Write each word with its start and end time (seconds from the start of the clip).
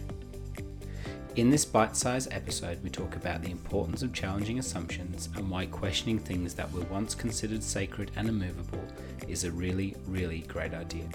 In 1.35 1.49
this 1.49 1.65
bite 1.65 1.97
sized 1.97 2.31
episode, 2.31 2.83
we 2.85 2.91
talk 2.91 3.17
about 3.17 3.43
the 3.43 3.51
importance 3.51 4.03
of 4.03 4.13
challenging 4.13 4.59
assumptions 4.59 5.31
and 5.35 5.49
why 5.49 5.65
questioning 5.65 6.19
things 6.19 6.53
that 6.53 6.71
were 6.71 6.83
once 6.83 7.15
considered 7.15 7.63
sacred 7.63 8.11
and 8.17 8.29
immovable 8.29 8.85
is 9.29 9.45
a 9.45 9.51
really, 9.51 9.97
really 10.07 10.41
great 10.41 10.75
idea. 10.75 11.07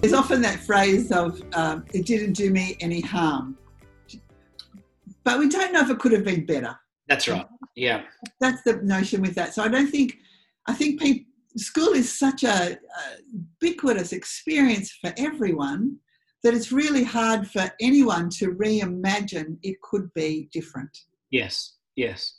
There's 0.00 0.14
often 0.14 0.40
that 0.40 0.58
phrase 0.66 1.12
of, 1.12 1.38
um, 1.52 1.84
it 1.92 2.06
didn't 2.06 2.32
do 2.32 2.50
me 2.50 2.78
any 2.80 3.02
harm. 3.02 3.58
But 5.22 5.38
we 5.38 5.50
don't 5.50 5.74
know 5.74 5.80
if 5.80 5.90
it 5.90 5.98
could 5.98 6.12
have 6.12 6.24
been 6.24 6.46
better. 6.46 6.74
That's 7.08 7.28
right. 7.28 7.46
Yeah. 7.76 8.04
That's 8.40 8.62
the 8.62 8.76
notion 8.76 9.20
with 9.20 9.34
that. 9.34 9.52
So 9.52 9.62
I 9.62 9.68
don't 9.68 9.90
think, 9.90 10.16
I 10.66 10.72
think 10.72 10.98
people, 10.98 11.26
school 11.56 11.92
is 11.92 12.18
such 12.18 12.44
a, 12.44 12.72
a 12.72 12.78
ubiquitous 13.32 14.12
experience 14.12 14.92
for 15.00 15.12
everyone 15.16 15.98
that 16.42 16.54
it's 16.54 16.72
really 16.72 17.04
hard 17.04 17.48
for 17.48 17.70
anyone 17.80 18.28
to 18.28 18.54
reimagine 18.54 19.58
it 19.62 19.80
could 19.80 20.12
be 20.14 20.48
different. 20.52 20.96
Yes, 21.30 21.76
yes. 21.96 22.38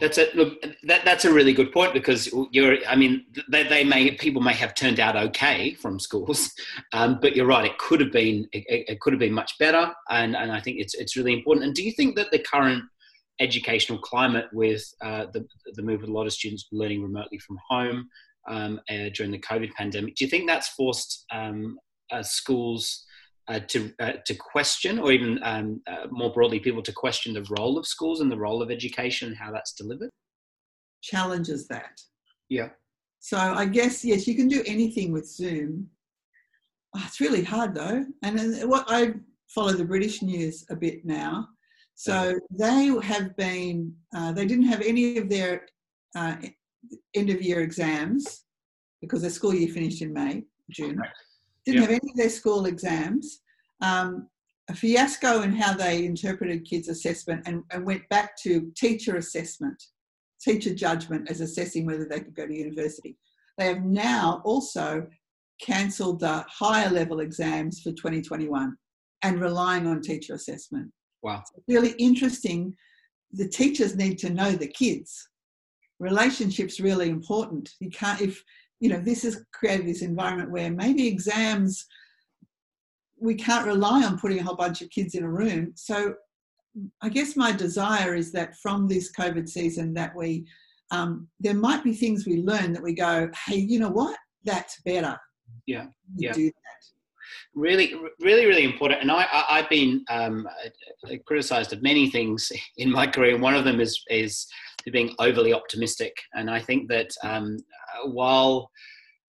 That's 0.00 0.18
a 0.18 0.28
look. 0.34 0.62
That, 0.84 1.04
that's 1.04 1.24
a 1.24 1.32
really 1.32 1.52
good 1.52 1.72
point 1.72 1.92
because 1.92 2.32
you're. 2.52 2.76
I 2.86 2.94
mean, 2.94 3.24
they, 3.50 3.64
they 3.64 3.82
may 3.82 4.12
people 4.12 4.40
may 4.40 4.52
have 4.52 4.74
turned 4.74 5.00
out 5.00 5.16
okay 5.16 5.74
from 5.74 5.98
schools, 5.98 6.52
um, 6.92 7.18
but 7.20 7.34
you're 7.34 7.46
right. 7.46 7.64
It 7.64 7.78
could 7.78 8.00
have 8.00 8.12
been. 8.12 8.48
It, 8.52 8.84
it, 8.88 9.00
could 9.00 9.12
have 9.12 9.18
been 9.18 9.32
much 9.32 9.58
better, 9.58 9.92
and 10.08 10.36
and 10.36 10.52
I 10.52 10.60
think 10.60 10.78
it's 10.78 10.94
it's 10.94 11.16
really 11.16 11.32
important. 11.32 11.66
And 11.66 11.74
do 11.74 11.82
you 11.82 11.90
think 11.90 12.14
that 12.14 12.30
the 12.30 12.38
current 12.38 12.84
educational 13.40 13.98
climate 13.98 14.46
with 14.52 14.82
uh, 15.04 15.26
the, 15.32 15.46
the 15.74 15.82
move 15.82 16.02
of 16.02 16.08
a 16.08 16.12
lot 16.12 16.26
of 16.26 16.32
students 16.32 16.66
learning 16.72 17.02
remotely 17.02 17.38
from 17.38 17.58
home 17.68 18.08
um, 18.48 18.80
uh, 18.90 19.08
during 19.14 19.30
the 19.30 19.40
COVID 19.40 19.72
pandemic. 19.74 20.16
Do 20.16 20.24
you 20.24 20.30
think 20.30 20.46
that's 20.46 20.68
forced 20.70 21.24
um, 21.32 21.78
uh, 22.10 22.22
schools 22.22 23.04
uh, 23.48 23.60
to 23.68 23.92
uh, 24.00 24.12
to 24.26 24.34
question, 24.34 24.98
or 24.98 25.10
even 25.10 25.40
um, 25.42 25.80
uh, 25.86 26.06
more 26.10 26.32
broadly, 26.32 26.60
people 26.60 26.82
to 26.82 26.92
question 26.92 27.32
the 27.32 27.46
role 27.58 27.78
of 27.78 27.86
schools 27.86 28.20
and 28.20 28.30
the 28.30 28.36
role 28.36 28.62
of 28.62 28.70
education, 28.70 29.28
and 29.28 29.36
how 29.36 29.50
that's 29.50 29.72
delivered? 29.72 30.10
Challenges 31.02 31.66
that. 31.68 31.98
Yeah. 32.50 32.68
So 33.20 33.38
I 33.38 33.64
guess 33.64 34.04
yes, 34.04 34.26
you 34.26 34.34
can 34.34 34.48
do 34.48 34.62
anything 34.66 35.12
with 35.12 35.26
Zoom. 35.26 35.88
Oh, 36.94 37.02
it's 37.06 37.20
really 37.20 37.42
hard 37.42 37.74
though, 37.74 38.04
and 38.22 38.68
what 38.68 38.84
I 38.88 39.14
follow 39.48 39.72
the 39.72 39.84
British 39.84 40.20
news 40.22 40.66
a 40.68 40.76
bit 40.76 41.06
now 41.06 41.48
so 41.98 42.38
they 42.48 42.94
have 43.02 43.36
been, 43.36 43.92
uh, 44.14 44.30
they 44.30 44.46
didn't 44.46 44.66
have 44.66 44.82
any 44.82 45.18
of 45.18 45.28
their 45.28 45.66
uh, 46.14 46.36
end 47.14 47.28
of 47.28 47.42
year 47.42 47.60
exams 47.60 48.44
because 49.00 49.22
their 49.22 49.32
school 49.32 49.52
year 49.52 49.68
finished 49.74 50.00
in 50.00 50.12
May, 50.12 50.44
June. 50.70 51.02
Didn't 51.66 51.80
yep. 51.80 51.90
have 51.90 52.00
any 52.00 52.12
of 52.12 52.16
their 52.16 52.30
school 52.30 52.66
exams. 52.66 53.40
Um, 53.82 54.28
a 54.70 54.74
fiasco 54.74 55.42
in 55.42 55.52
how 55.52 55.74
they 55.74 56.04
interpreted 56.04 56.64
kids' 56.64 56.88
assessment 56.88 57.42
and, 57.46 57.64
and 57.72 57.84
went 57.84 58.08
back 58.10 58.36
to 58.42 58.70
teacher 58.76 59.16
assessment, 59.16 59.82
teacher 60.40 60.72
judgment 60.72 61.28
as 61.28 61.40
assessing 61.40 61.84
whether 61.84 62.04
they 62.04 62.20
could 62.20 62.36
go 62.36 62.46
to 62.46 62.56
university. 62.56 63.16
They 63.56 63.66
have 63.66 63.82
now 63.82 64.40
also 64.44 65.08
cancelled 65.60 66.20
the 66.20 66.46
higher 66.48 66.90
level 66.90 67.18
exams 67.18 67.80
for 67.80 67.90
2021 67.90 68.76
and 69.22 69.40
relying 69.40 69.88
on 69.88 70.00
teacher 70.00 70.34
assessment. 70.34 70.92
Wow. 71.22 71.42
It's 71.56 71.64
really 71.68 71.92
interesting. 71.92 72.74
The 73.32 73.48
teachers 73.48 73.96
need 73.96 74.18
to 74.18 74.30
know 74.30 74.52
the 74.52 74.68
kids. 74.68 75.28
Relationships 75.98 76.80
really 76.80 77.08
important. 77.08 77.70
You 77.80 77.90
can't 77.90 78.20
if 78.20 78.42
you 78.80 78.88
know 78.88 79.00
this 79.00 79.24
has 79.24 79.44
created 79.52 79.86
this 79.86 80.02
environment 80.02 80.52
where 80.52 80.70
maybe 80.70 81.06
exams 81.06 81.86
we 83.20 83.34
can't 83.34 83.66
rely 83.66 84.04
on 84.04 84.18
putting 84.18 84.38
a 84.38 84.42
whole 84.44 84.54
bunch 84.54 84.80
of 84.80 84.90
kids 84.90 85.16
in 85.16 85.24
a 85.24 85.30
room. 85.30 85.72
So 85.74 86.14
I 87.02 87.08
guess 87.08 87.36
my 87.36 87.50
desire 87.50 88.14
is 88.14 88.30
that 88.32 88.56
from 88.58 88.86
this 88.86 89.10
COVID 89.12 89.48
season 89.48 89.92
that 89.94 90.14
we 90.14 90.46
um, 90.90 91.28
there 91.40 91.54
might 91.54 91.84
be 91.84 91.92
things 91.92 92.26
we 92.26 92.42
learn 92.42 92.72
that 92.72 92.82
we 92.82 92.94
go, 92.94 93.28
hey, 93.46 93.56
you 93.56 93.78
know 93.78 93.90
what? 93.90 94.16
That's 94.44 94.80
better. 94.82 95.18
Yeah. 95.66 95.86
Yeah. 96.16 96.32
Do 96.32 96.44
that 96.44 96.97
really, 97.58 97.94
really, 98.20 98.46
really 98.46 98.64
important. 98.64 99.02
And 99.02 99.10
I, 99.10 99.26
I, 99.48 99.58
have 99.58 99.68
been 99.68 100.04
um, 100.08 100.46
criticized 101.26 101.72
of 101.72 101.82
many 101.82 102.10
things 102.10 102.50
in 102.76 102.90
my 102.90 103.06
career. 103.06 103.34
And 103.34 103.42
one 103.42 103.54
of 103.54 103.64
them 103.64 103.80
is 103.80 104.02
is 104.08 104.46
being 104.92 105.14
overly 105.18 105.52
optimistic. 105.52 106.14
And 106.34 106.48
I 106.50 106.60
think 106.60 106.88
that 106.88 107.10
um, 107.22 107.58
while 108.06 108.70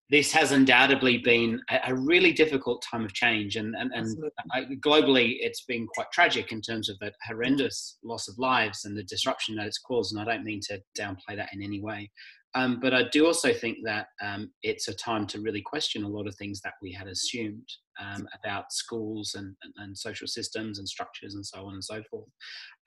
this 0.10 0.32
has 0.32 0.52
undoubtedly 0.52 1.20
been 1.20 1.62
a, 1.86 1.94
really 1.94 2.32
difficult 2.32 2.84
time 2.90 3.06
of 3.06 3.14
change, 3.14 3.58
and 3.58 3.76
and, 3.76 3.92
and 3.94 4.16
I, 4.52 4.62
globally, 4.86 5.38
it's 5.40 5.66
been 5.66 5.88
quite 5.88 6.08
tragic 6.12 6.52
in 6.52 6.62
terms 6.62 6.90
of 6.90 6.98
the 7.00 7.12
horrendous 7.28 7.98
loss 8.04 8.28
of 8.28 8.40
lives 8.40 8.86
and 8.86 8.98
the 8.98 9.04
disruption 9.04 9.56
that 9.56 9.68
it's 9.68 9.80
caused. 9.80 10.16
And 10.16 10.22
I 10.22 10.32
don't 10.32 10.46
mean 10.46 10.62
to 10.70 10.82
downplay 10.98 11.36
that 11.36 11.50
in 11.54 11.62
any 11.62 11.82
way. 11.82 12.10
Um, 12.56 12.80
but 12.82 12.94
I 12.94 13.04
do 13.12 13.28
also 13.28 13.54
think 13.54 13.78
that 13.86 14.08
um, 14.24 14.52
it's 14.64 14.88
a 14.88 14.94
time 14.94 15.28
to 15.28 15.42
really 15.42 15.62
question 15.62 16.04
a 16.04 16.10
lot 16.10 16.28
of 16.28 16.36
things 16.36 16.62
that 16.62 16.74
we 16.82 16.92
had 16.92 17.08
assumed 17.08 17.68
um, 18.02 18.28
about 18.40 18.72
schools 18.72 19.36
and, 19.36 19.56
and, 19.62 19.74
and, 19.78 19.98
social 19.98 20.26
systems 20.26 20.80
and 20.80 20.88
structures 20.88 21.36
and 21.36 21.46
so 21.46 21.66
on 21.66 21.74
and 21.74 21.84
so 21.84 22.02
forth. 22.10 22.30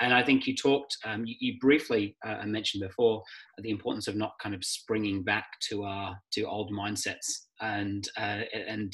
And 0.01 0.13
I 0.13 0.23
think 0.23 0.47
you 0.47 0.57
talked, 0.57 0.97
um, 1.05 1.25
you, 1.27 1.37
you, 1.39 1.59
briefly 1.61 2.17
uh, 2.27 2.45
mentioned 2.47 2.83
before 2.83 3.23
the 3.59 3.71
importance 3.71 4.09
of 4.09 4.17
not 4.17 4.33
kind 4.43 4.55
of 4.55 4.65
springing 4.65 5.23
back 5.23 5.47
to 5.69 5.85
our 5.85 6.17
to 6.33 6.43
old 6.45 6.73
mindsets 6.73 7.27
and 7.61 8.09
uh, 8.19 8.41
and 8.67 8.93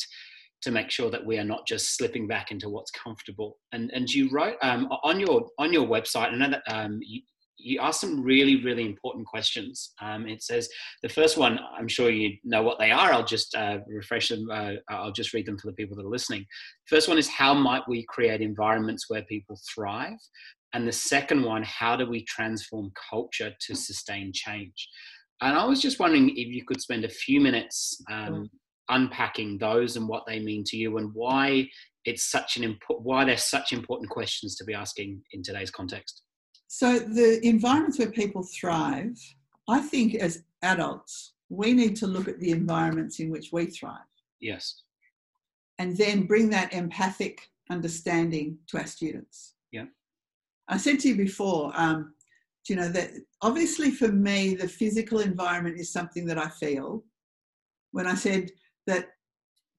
to 0.61 0.71
make 0.73 0.91
sure 0.91 1.09
that 1.11 1.25
we 1.25 1.39
are 1.39 1.45
not 1.45 1.67
just 1.67 1.97
slipping 1.97 2.27
back 2.27 2.51
into 2.51 2.69
what's 2.69 2.91
comfortable. 2.91 3.59
And 3.73 3.91
and 3.95 4.11
you 4.11 4.29
wrote 4.31 4.57
um, 4.63 4.89
on 5.05 5.21
your 5.21 5.47
on 5.59 5.73
your 5.73 5.87
website. 5.87 6.33
I 6.33 6.37
know 6.37 6.51
that 6.51 6.63
um, 6.69 6.99
you, 7.01 7.23
you 7.59 7.81
ask 7.81 8.01
some 8.01 8.23
really, 8.23 8.63
really 8.63 8.87
important 8.87 9.27
questions. 9.27 9.93
Um, 10.01 10.27
it 10.27 10.43
says 10.43 10.69
the 11.03 11.09
first 11.09 11.37
one, 11.37 11.59
I'm 11.77 11.89
sure 11.89 12.11
you 12.11 12.37
know 12.45 12.63
what 12.63 12.79
they 12.79 12.91
are. 12.91 13.13
I'll 13.13 13.25
just 13.25 13.55
uh, 13.55 13.79
refresh 13.87 14.29
them. 14.29 14.49
Uh, 14.51 14.75
I'll 14.89 15.13
just 15.13 15.35
read 15.35 15.47
them 15.47 15.59
for 15.59 15.67
the 15.67 15.75
people 15.75 15.97
that 15.97 16.07
are 16.07 16.11
listening. 16.11 16.47
First 16.87 17.09
one 17.09 17.19
is 17.19 17.29
how 17.29 17.55
might 17.55 17.83
we 17.89 18.07
create 18.09 18.41
environments 18.41 19.07
where 19.09 19.23
people 19.23 19.59
thrive? 19.75 20.19
And 20.73 20.87
the 20.87 20.93
second 20.93 21.43
one, 21.43 21.63
how 21.63 21.97
do 21.97 22.09
we 22.09 22.25
transform 22.25 22.93
culture 23.11 23.53
to 23.59 23.75
sustain 23.75 24.33
change? 24.35 24.89
And 25.41 25.57
I 25.57 25.65
was 25.65 25.81
just 25.81 25.99
wondering 25.99 26.31
if 26.31 26.49
you 26.49 26.65
could 26.65 26.81
spend 26.81 27.05
a 27.05 27.09
few 27.09 27.41
minutes 27.41 28.03
um, 28.11 28.51
unpacking 28.89 29.59
those 29.59 29.97
and 29.97 30.09
what 30.09 30.25
they 30.27 30.41
mean 30.41 30.65
to 30.67 30.77
you 30.77 30.99
and 30.99 31.11
why 31.15 31.69
it's 32.05 32.31
such 32.31 32.57
an 32.57 32.65
important, 32.65 33.07
why 33.07 33.25
they're 33.25 33.37
such 33.37 33.73
important 33.73 34.11
questions 34.11 34.57
to 34.57 34.65
be 34.65 34.75
asking 34.75 35.23
in 35.33 35.43
today's 35.43 35.71
context. 35.71 36.23
So, 36.69 36.99
the 36.99 37.41
environments 37.47 37.99
where 37.99 38.11
people 38.11 38.43
thrive, 38.43 39.19
I 39.69 39.81
think 39.81 40.15
as 40.15 40.45
adults, 40.63 41.33
we 41.49 41.73
need 41.73 41.97
to 41.97 42.07
look 42.07 42.29
at 42.29 42.39
the 42.41 42.51
environments 42.51 43.21
in 43.21 43.31
which 43.31 43.49
we 43.53 43.67
thrive. 43.67 43.99
Yes. 44.41 44.83
And 45.79 45.97
then 45.97 46.27
bring 46.27 46.51
that 46.51 46.73
empathic 46.73 47.41
understanding 47.71 48.59
to 48.69 48.79
our 48.79 48.87
students. 48.87 49.55
Yeah. 49.73 49.87
I 50.69 50.77
said 50.77 51.01
to 51.01 51.09
you 51.09 51.17
before, 51.17 51.73
um, 51.75 52.15
you 52.69 52.77
know, 52.77 52.89
that 52.89 53.13
obviously 53.41 53.91
for 53.91 54.09
me, 54.09 54.55
the 54.55 54.69
physical 54.69 55.21
environment 55.21 55.79
is 55.79 55.91
something 55.91 56.27
that 56.27 56.39
I 56.39 56.49
feel. 56.49 57.03
When 57.93 58.07
I 58.07 58.15
said 58.15 58.51
that 58.87 59.09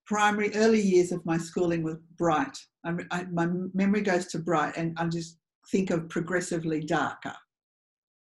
primary 0.07 0.51
early 0.55 0.81
years 0.81 1.11
of 1.11 1.23
my 1.23 1.37
schooling 1.37 1.83
was 1.83 1.97
bright. 2.17 2.57
I, 2.83 2.95
I, 3.11 3.25
my 3.25 3.47
memory 3.75 4.01
goes 4.01 4.25
to 4.27 4.39
bright, 4.39 4.75
and 4.75 4.97
I'm 4.97 5.11
just 5.11 5.37
think 5.71 5.89
of 5.89 6.09
progressively 6.09 6.81
darker 6.81 7.35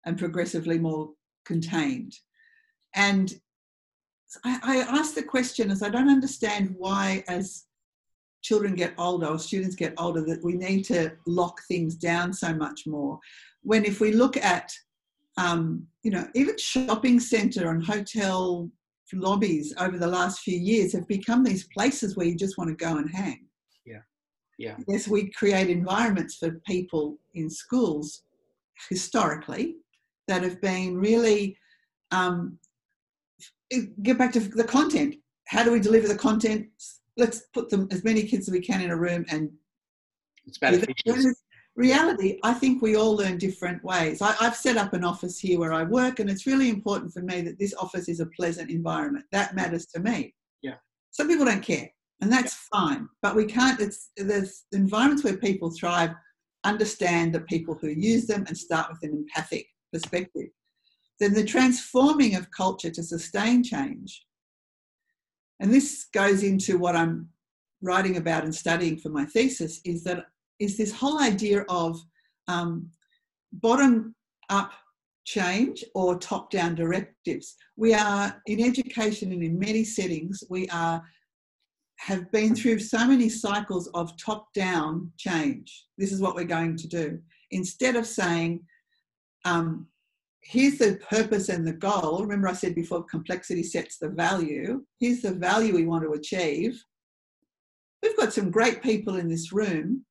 and 0.06 0.18
progressively 0.18 0.80
more 0.80 1.12
contained. 1.46 2.14
And 2.96 3.34
I, 4.44 4.60
I 4.64 4.78
ask 4.98 5.16
the 5.16 5.24
question 5.24 5.72
as 5.72 5.84
I 5.84 5.90
don't 5.90 6.10
understand 6.10 6.76
why, 6.78 7.24
as 7.28 7.66
children 8.42 8.76
get 8.76 8.94
older 8.98 9.28
or 9.28 9.40
students 9.40 9.76
get 9.76 9.94
older, 9.98 10.24
that 10.26 10.44
we 10.44 10.54
need 10.54 10.84
to 10.84 11.12
lock 11.26 11.62
things 11.68 11.96
down 11.96 12.34
so 12.34 12.54
much 12.54 12.86
more. 12.86 13.20
When 13.64 13.86
if 13.86 14.00
we 14.00 14.12
look 14.12 14.38
at, 14.38 14.72
um, 15.38 15.86
you 16.04 16.12
know, 16.12 16.28
even 16.36 16.58
shopping 16.58 17.20
centre 17.20 17.72
and 17.72 17.86
hotel 17.86 18.70
lobbies 19.14 19.74
over 19.80 19.98
the 19.98 20.08
last 20.08 20.40
few 20.40 20.58
years 20.58 20.94
have 20.94 21.08
become 21.08 21.44
these 21.44 21.68
places 21.68 22.16
where 22.16 22.28
you 22.28 22.36
just 22.36 22.58
want 22.58 22.70
to 22.70 22.86
go 22.86 22.98
and 22.98 23.10
hang. 23.10 23.47
Yeah. 24.58 24.76
Yes, 24.88 25.08
we 25.08 25.30
create 25.32 25.70
environments 25.70 26.36
for 26.36 26.62
people 26.66 27.18
in 27.36 27.50
schools 27.50 28.24
historically 28.90 29.76
that 30.28 30.44
have 30.44 30.60
been 30.62 30.98
really 30.98 31.58
um, 32.12 32.58
get 34.02 34.18
back 34.18 34.32
to 34.34 34.40
the 34.40 34.64
content. 34.64 35.16
How 35.48 35.64
do 35.64 35.72
we 35.72 35.80
deliver 35.80 36.08
the 36.08 36.18
content? 36.18 36.68
Let's 37.18 37.44
put 37.54 37.70
them 37.70 37.88
as 37.92 38.04
many 38.04 38.24
kids 38.24 38.48
as 38.48 38.52
we 38.52 38.62
can 38.62 38.82
in 38.82 38.92
a 38.92 38.98
room 38.98 39.26
and 39.30 39.52
it's 40.46 40.58
better 40.58 40.86
reality, 41.78 42.40
I 42.44 42.54
think 42.54 42.82
we 42.82 42.96
all 42.98 43.16
learn 43.16 43.38
different 43.38 43.82
ways. 43.84 44.22
I, 44.22 44.34
have 44.34 44.56
set 44.56 44.76
up 44.76 44.94
an 44.94 45.06
office 45.06 45.40
here 45.40 45.60
where 45.60 45.72
I 45.72 45.84
work, 45.84 46.20
and 46.20 46.30
it's 46.30 46.48
really 46.48 46.70
important 46.70 47.14
for 47.14 47.22
me 47.22 47.42
that 47.42 47.60
this 47.60 47.74
office 47.76 48.10
is 48.10 48.20
a 48.20 48.26
pleasant 48.26 48.70
environment. 48.70 49.26
That 49.32 49.56
matters 49.56 49.86
to 49.88 50.02
me. 50.02 50.34
Yeah. 50.62 50.76
Some 51.12 51.28
people 51.30 51.46
don't 51.46 51.62
care, 51.62 51.90
and 52.22 52.32
that's 52.32 52.68
yeah. 52.74 52.80
fine. 52.80 53.10
But 53.22 53.36
we 53.36 53.46
can't. 53.46 53.80
It's 53.80 54.12
there's 54.18 54.66
environments 54.72 55.24
where 55.24 55.38
people 55.38 55.72
thrive. 55.72 56.12
Understand 56.64 57.34
the 57.34 57.42
people 57.42 57.78
who 57.80 57.90
use 57.90 58.26
them 58.26 58.44
and 58.48 58.58
start 58.58 58.92
with 58.92 59.04
an 59.04 59.16
empathic 59.16 59.68
perspective. 59.94 60.50
Then 61.20 61.34
the 61.34 61.46
transforming 61.46 62.36
of 62.36 62.52
culture 62.52 62.90
to 62.90 63.04
sustain 63.04 63.64
change. 63.64 64.26
And 65.60 65.74
this 65.74 66.08
goes 66.14 66.44
into 66.44 66.78
what 66.78 66.96
I'm 66.96 67.30
writing 67.82 68.18
about 68.18 68.44
and 68.44 68.54
studying 68.54 68.98
for 68.98 69.10
my 69.10 69.26
thesis 69.26 69.80
is 69.86 70.04
that 70.04 70.26
is 70.60 70.78
this 70.78 70.92
whole 70.92 71.20
idea 71.20 71.64
of 71.70 72.00
um, 72.48 72.90
bottom 73.54 74.16
up 74.50 74.74
change 75.26 75.84
or 75.94 76.18
top 76.18 76.50
down 76.50 76.74
directives. 76.74 77.56
We 77.76 77.94
are 77.94 78.42
in 78.46 78.64
education 78.64 79.32
and 79.32 79.44
in 79.44 79.60
many 79.60 79.84
settings, 79.84 80.44
we 80.50 80.68
are 80.70 81.04
have 82.00 82.32
been 82.32 82.56
through 82.56 82.80
so 82.80 83.08
many 83.08 83.30
cycles 83.30 83.88
of 83.94 84.16
top 84.18 84.54
down 84.54 85.12
change. 85.18 85.86
This 85.98 86.12
is 86.12 86.22
what 86.22 86.36
we're 86.36 86.46
going 86.46 86.78
to 86.78 86.88
do. 86.88 87.20
Instead 87.52 87.96
of 87.96 88.06
saying, 88.06 88.64
um, 89.46 89.88
here's 90.42 90.78
the 90.78 91.00
purpose 91.10 91.50
and 91.50 91.66
the 91.66 91.74
goal. 91.74 92.22
Remember, 92.22 92.48
I 92.48 92.54
said 92.54 92.76
before, 92.76 93.04
complexity 93.04 93.64
sets 93.64 93.98
the 93.98 94.10
value. 94.10 94.84
Here's 95.00 95.22
the 95.22 95.34
value 95.34 95.74
we 95.74 95.86
want 95.86 96.04
to 96.04 96.12
achieve. 96.12 96.82
We've 98.04 98.18
got 98.18 98.34
some 98.34 98.52
great 98.52 98.84
people 98.84 99.18
in 99.18 99.28
this 99.28 99.52
room 99.52 100.06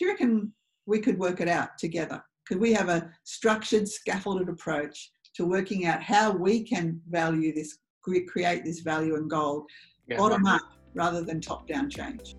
do 0.00 0.06
you 0.06 0.12
reckon 0.12 0.50
we 0.86 0.98
could 0.98 1.18
work 1.18 1.42
it 1.42 1.48
out 1.48 1.76
together? 1.76 2.24
Could 2.48 2.58
we 2.58 2.72
have 2.72 2.88
a 2.88 3.10
structured, 3.24 3.86
scaffolded 3.86 4.48
approach 4.48 5.12
to 5.34 5.44
working 5.44 5.84
out 5.84 6.02
how 6.02 6.32
we 6.32 6.62
can 6.64 6.98
value 7.10 7.54
this, 7.54 7.76
create 8.02 8.64
this 8.64 8.80
value 8.80 9.16
and 9.16 9.28
goal, 9.28 9.66
yeah, 10.08 10.16
bottom 10.16 10.46
up 10.46 10.62
rather 10.94 11.22
than 11.22 11.40
top 11.40 11.66
down 11.66 11.90
change? 11.90 12.36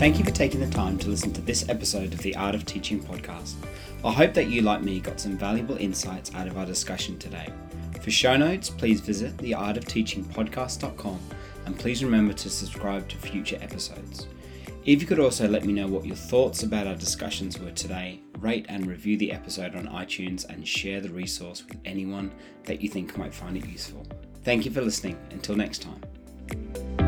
Thank 0.00 0.18
you 0.18 0.24
for 0.24 0.30
taking 0.30 0.60
the 0.60 0.70
time 0.70 0.96
to 0.96 1.10
listen 1.10 1.30
to 1.34 1.42
this 1.42 1.68
episode 1.68 2.14
of 2.14 2.20
the 2.20 2.34
Art 2.34 2.54
of 2.54 2.64
Teaching 2.64 3.02
podcast. 3.02 3.52
I 4.02 4.10
hope 4.10 4.32
that 4.32 4.46
you, 4.46 4.62
like 4.62 4.82
me, 4.82 4.98
got 4.98 5.20
some 5.20 5.36
valuable 5.36 5.76
insights 5.76 6.34
out 6.34 6.46
of 6.46 6.56
our 6.56 6.64
discussion 6.64 7.18
today. 7.18 7.52
For 8.00 8.10
show 8.10 8.34
notes, 8.38 8.70
please 8.70 9.02
visit 9.02 9.36
theartofteachingpodcast.com 9.36 11.20
and 11.70 11.78
please 11.78 12.02
remember 12.02 12.32
to 12.32 12.50
subscribe 12.50 13.08
to 13.08 13.16
future 13.16 13.56
episodes. 13.62 14.26
If 14.84 15.00
you 15.00 15.06
could 15.06 15.20
also 15.20 15.46
let 15.46 15.64
me 15.64 15.72
know 15.72 15.86
what 15.86 16.04
your 16.04 16.16
thoughts 16.16 16.64
about 16.64 16.88
our 16.88 16.96
discussions 16.96 17.60
were 17.60 17.70
today, 17.70 18.22
rate 18.40 18.66
and 18.68 18.86
review 18.86 19.16
the 19.16 19.30
episode 19.30 19.76
on 19.76 19.86
iTunes 19.86 20.48
and 20.48 20.66
share 20.66 21.00
the 21.00 21.10
resource 21.10 21.64
with 21.64 21.78
anyone 21.84 22.32
that 22.64 22.82
you 22.82 22.88
think 22.88 23.16
might 23.16 23.32
find 23.32 23.56
it 23.56 23.68
useful. 23.68 24.04
Thank 24.42 24.64
you 24.64 24.72
for 24.72 24.80
listening. 24.80 25.16
Until 25.30 25.54
next 25.54 25.82
time. 25.82 26.99